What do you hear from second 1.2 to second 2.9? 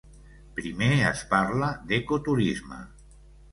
parla d'ecoturisme.